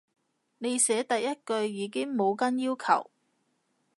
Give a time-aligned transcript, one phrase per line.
[0.57, 3.11] 你寫第一句已經冇跟要求